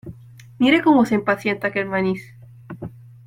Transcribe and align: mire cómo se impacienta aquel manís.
mire 0.57 0.81
cómo 0.81 1.05
se 1.05 1.13
impacienta 1.13 1.67
aquel 1.67 1.85
manís. 1.87 2.23